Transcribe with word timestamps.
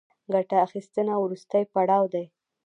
ګټه 0.33 0.57
اخیستنه 0.65 1.13
وروستی 1.23 1.63
پړاو 1.71 2.03
دی 2.13 2.25